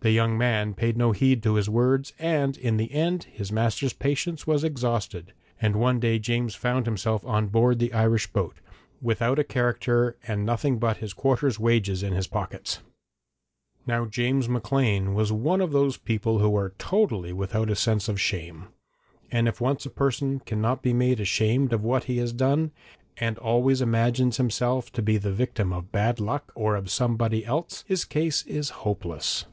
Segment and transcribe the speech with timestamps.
[0.00, 3.92] The young man paid no heed to his words, and in the end his master's
[3.92, 8.54] patience was exhausted, and one day James found himself on board the Irish boat,
[9.02, 12.78] without a character and nothing but his quarter's wages in his pockets.
[13.88, 18.20] Now James Maclean was one of those people who are totally without a sense of
[18.20, 18.68] shame,
[19.32, 22.70] and if once a person cannot be made ashamed of what he has done,
[23.16, 27.82] and always imagines himself to be the victim of bad luck or of somebody else,
[27.88, 29.44] his case is hopeless.